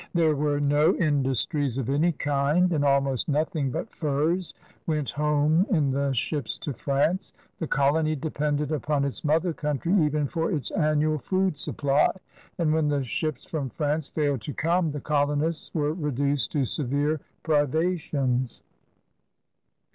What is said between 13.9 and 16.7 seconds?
failed to come the colonists were reduced to